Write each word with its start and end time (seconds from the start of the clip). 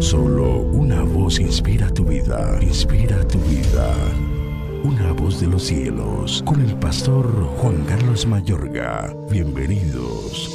Solo 0.00 0.60
una 0.60 1.02
voz 1.02 1.40
inspira 1.40 1.92
tu 1.92 2.04
vida, 2.04 2.56
inspira 2.60 3.26
tu 3.26 3.38
vida. 3.40 3.92
Una 4.84 5.10
voz 5.12 5.40
de 5.40 5.48
los 5.48 5.64
cielos, 5.64 6.40
con 6.46 6.60
el 6.60 6.76
pastor 6.76 7.26
Juan 7.56 7.84
Carlos 7.84 8.24
Mayorga. 8.24 9.12
Bienvenidos. 9.28 10.54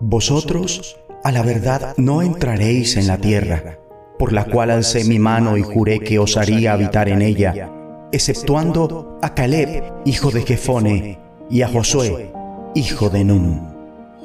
Vosotros 0.00 0.96
a 1.22 1.30
la 1.30 1.42
verdad 1.42 1.92
no 1.98 2.22
entraréis 2.22 2.96
en 2.96 3.06
la 3.06 3.18
tierra, 3.18 3.78
por 4.18 4.32
la 4.32 4.46
cual 4.46 4.70
alcé 4.70 5.04
mi 5.04 5.18
mano 5.18 5.58
y 5.58 5.62
juré 5.62 6.00
que 6.00 6.18
os 6.18 6.38
haría 6.38 6.72
habitar 6.72 7.10
en 7.10 7.20
ella, 7.20 7.70
exceptuando 8.12 9.18
a 9.20 9.34
Caleb, 9.34 9.92
hijo 10.06 10.30
de 10.30 10.40
Jefone, 10.40 11.20
y 11.50 11.60
a 11.60 11.68
Josué, 11.68 12.32
hijo 12.74 13.10
de 13.10 13.24
Nun. 13.24 13.73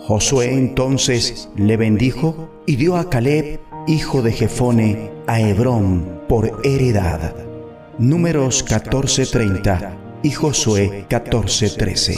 Josué 0.01 0.53
entonces 0.53 1.49
le 1.55 1.77
bendijo 1.77 2.49
y 2.65 2.77
dio 2.77 2.95
a 2.95 3.09
Caleb, 3.09 3.59
hijo 3.85 4.21
de 4.21 4.31
Jefone, 4.31 5.11
a 5.27 5.39
Hebrón 5.39 6.21
por 6.27 6.61
heredad. 6.63 7.35
Números 7.99 8.65
14:30 8.65 9.93
y 10.23 10.31
Josué 10.31 11.05
14:13. 11.09 12.17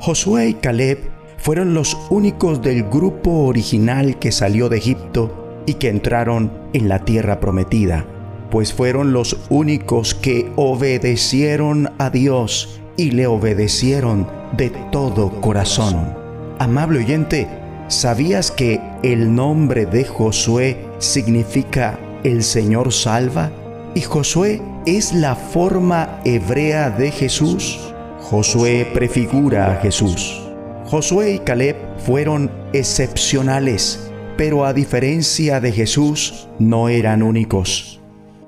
Josué 0.00 0.48
y 0.48 0.54
Caleb 0.54 0.98
fueron 1.36 1.74
los 1.74 1.96
únicos 2.10 2.62
del 2.62 2.84
grupo 2.84 3.30
original 3.44 4.18
que 4.18 4.32
salió 4.32 4.68
de 4.68 4.78
Egipto 4.78 5.62
y 5.66 5.74
que 5.74 5.88
entraron 5.88 6.50
en 6.72 6.88
la 6.88 7.04
tierra 7.04 7.38
prometida, 7.38 8.06
pues 8.50 8.72
fueron 8.72 9.12
los 9.12 9.36
únicos 9.50 10.14
que 10.14 10.50
obedecieron 10.56 11.90
a 11.98 12.10
Dios 12.10 12.80
y 12.96 13.12
le 13.12 13.26
obedecieron 13.26 14.26
de 14.56 14.70
todo 14.90 15.40
corazón. 15.40 16.17
Amable 16.60 16.98
oyente, 16.98 17.46
¿sabías 17.86 18.50
que 18.50 18.80
el 19.04 19.32
nombre 19.32 19.86
de 19.86 20.04
Josué 20.04 20.76
significa 20.98 22.00
el 22.24 22.42
Señor 22.42 22.92
salva? 22.92 23.52
Y 23.94 24.00
Josué 24.00 24.60
es 24.84 25.12
la 25.12 25.36
forma 25.36 26.20
hebrea 26.24 26.90
de 26.90 27.12
Jesús. 27.12 27.94
Josué 28.20 28.90
prefigura 28.92 29.70
a 29.70 29.76
Jesús. 29.76 30.42
Josué 30.86 31.34
y 31.34 31.38
Caleb 31.38 31.76
fueron 31.98 32.50
excepcionales, 32.72 34.10
pero 34.36 34.64
a 34.64 34.72
diferencia 34.72 35.60
de 35.60 35.70
Jesús, 35.70 36.48
no 36.58 36.88
eran 36.88 37.22
únicos. 37.22 38.00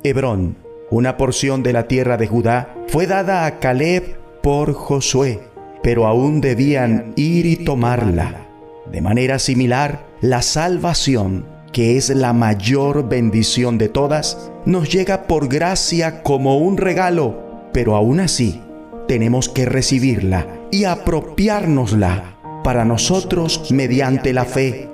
Hebrón, 0.03 0.57
una 0.91 1.17
porción 1.17 1.63
de 1.63 1.75
la 1.75 1.87
tierra 1.87 2.17
de 2.17 2.27
Judá, 2.27 2.75
fue 2.89 3.07
dada 3.07 3.47
a 3.47 3.61
Caleb 3.61 4.19
por 4.43 4.73
Josué, 4.73 5.50
pero 5.83 6.07
aún 6.07 6.41
debían 6.41 7.13
ir 7.17 7.47
y 7.47 7.57
tomarla. 7.57 8.47
De 8.91 9.01
manera 9.01 9.39
similar, 9.39 10.07
la 10.21 10.43
salvación, 10.43 11.47
que 11.73 11.97
es 11.97 12.11
la 12.11 12.33
mayor 12.33 13.09
bendición 13.09 13.79
de 13.79 13.89
todas, 13.89 14.51
nos 14.67 14.91
llega 14.91 15.25
por 15.25 15.49
gracia 15.49 16.23
como 16.23 16.59
un 16.59 16.77
regalo, 16.77 17.69
pero 17.73 17.95
aún 17.95 18.21
así 18.21 18.61
tenemos 19.07 19.49
que 19.49 19.65
recibirla 19.65 20.47
y 20.71 20.85
apropiárnosla 20.85 22.39
para 22.63 22.85
nosotros 22.85 23.71
mediante 23.71 24.33
la 24.33 24.45
fe. 24.45 24.89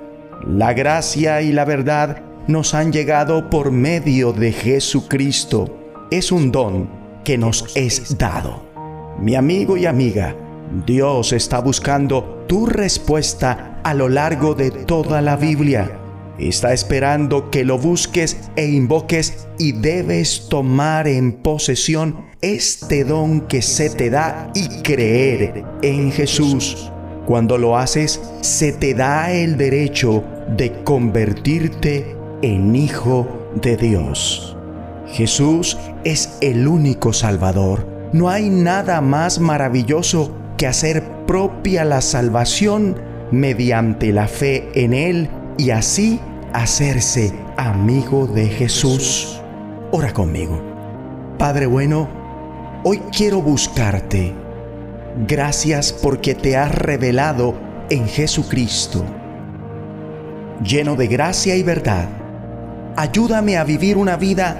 La 0.45 0.73
gracia 0.73 1.41
y 1.41 1.51
la 1.51 1.65
verdad 1.65 2.23
nos 2.47 2.73
han 2.73 2.91
llegado 2.93 3.49
por 3.49 3.71
medio 3.71 4.31
de 4.31 4.53
Jesucristo. 4.53 5.77
Es 6.11 6.31
un 6.31 6.51
don 6.51 6.89
que 7.23 7.37
nos 7.37 7.75
es 7.75 8.17
dado. 8.17 8.63
Mi 9.19 9.35
amigo 9.35 9.75
y 9.75 9.85
amiga, 9.85 10.35
Dios 10.85 11.31
está 11.33 11.59
buscando 11.59 12.45
tu 12.47 12.65
respuesta 12.65 13.79
a 13.83 13.93
lo 13.93 14.09
largo 14.09 14.53
de 14.53 14.71
toda 14.71 15.21
la 15.21 15.37
Biblia. 15.37 15.99
Está 16.37 16.73
esperando 16.73 17.49
que 17.49 17.63
lo 17.63 17.77
busques 17.77 18.37
e 18.55 18.67
invoques 18.67 19.47
y 19.57 19.71
debes 19.71 20.49
tomar 20.49 21.07
en 21.07 21.31
posesión 21.31 22.27
este 22.41 23.03
don 23.03 23.41
que 23.41 23.61
se 23.61 23.89
te 23.89 24.09
da 24.09 24.51
y 24.53 24.81
creer 24.83 25.63
en 25.81 26.11
Jesús. 26.11 26.91
Cuando 27.25 27.57
lo 27.57 27.77
haces, 27.77 28.21
se 28.41 28.71
te 28.71 28.93
da 28.93 29.31
el 29.31 29.57
derecho 29.57 30.23
de 30.55 30.83
convertirte 30.83 32.15
en 32.41 32.75
hijo 32.75 33.27
de 33.61 33.77
Dios. 33.77 34.55
Jesús 35.07 35.77
es 36.03 36.37
el 36.41 36.67
único 36.67 37.13
Salvador. 37.13 37.87
No 38.13 38.29
hay 38.29 38.49
nada 38.49 39.01
más 39.01 39.39
maravilloso 39.39 40.31
que 40.57 40.67
hacer 40.67 41.03
propia 41.27 41.85
la 41.85 42.01
salvación 42.01 42.99
mediante 43.31 44.11
la 44.11 44.27
fe 44.27 44.69
en 44.73 44.93
Él 44.93 45.29
y 45.57 45.69
así 45.69 46.19
hacerse 46.53 47.33
amigo 47.57 48.25
de 48.27 48.47
Jesús. 48.47 49.39
Ora 49.91 50.11
conmigo. 50.13 50.59
Padre 51.37 51.67
bueno, 51.67 52.09
hoy 52.83 52.99
quiero 53.15 53.41
buscarte. 53.41 54.33
Gracias 55.27 55.93
porque 55.93 56.35
te 56.35 56.57
has 56.57 56.73
revelado 56.73 57.55
en 57.89 58.07
Jesucristo. 58.07 59.05
Lleno 60.63 60.95
de 60.95 61.07
gracia 61.07 61.55
y 61.55 61.61
verdad, 61.61 62.09
ayúdame 62.95 63.57
a 63.57 63.63
vivir 63.63 63.97
una 63.97 64.17
vida 64.17 64.57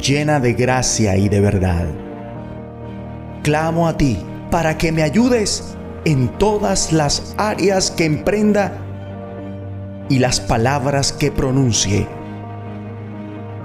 llena 0.00 0.38
de 0.38 0.52
gracia 0.52 1.16
y 1.16 1.28
de 1.28 1.40
verdad. 1.40 1.86
Clamo 3.42 3.88
a 3.88 3.96
ti 3.96 4.18
para 4.50 4.76
que 4.76 4.92
me 4.92 5.02
ayudes 5.02 5.76
en 6.04 6.28
todas 6.38 6.92
las 6.92 7.34
áreas 7.36 7.90
que 7.90 8.04
emprenda 8.04 8.72
y 10.08 10.18
las 10.18 10.40
palabras 10.40 11.12
que 11.12 11.30
pronuncie. 11.30 12.06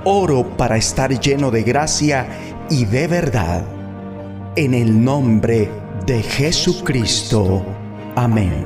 Oro 0.03 0.55
para 0.55 0.77
estar 0.77 1.19
lleno 1.19 1.49
de 1.49 1.63
gracia 1.63 2.27
y 2.69 2.85
de 2.85 3.07
verdad. 3.07 3.63
En 4.55 4.73
el 4.73 5.03
nombre 5.03 5.69
de 6.05 6.21
Jesucristo. 6.21 7.65
Amén. 8.15 8.65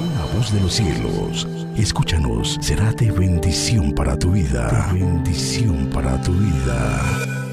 Una 0.00 0.24
voz 0.34 0.52
de 0.52 0.60
los 0.60 0.74
cielos, 0.74 1.48
escúchanos, 1.76 2.58
será 2.60 2.92
de 2.92 3.10
bendición 3.10 3.92
para 3.92 4.16
tu 4.16 4.30
vida. 4.30 4.90
Bendición 4.92 5.90
para 5.92 6.20
tu 6.22 6.32
vida. 6.32 7.45